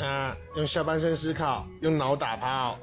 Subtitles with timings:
[0.00, 2.78] 啊用下半身思考用脑打炮。